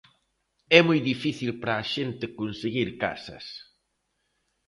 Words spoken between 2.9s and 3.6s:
casas.